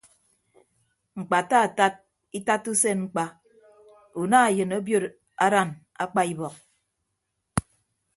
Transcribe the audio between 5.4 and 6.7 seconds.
adan akpa ibọk.